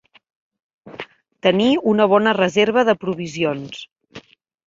Tenir 1.47 1.67
una 1.91 2.09
bona 2.15 2.33
reserva 2.39 2.85
de 2.89 2.97
provisions. 3.05 3.85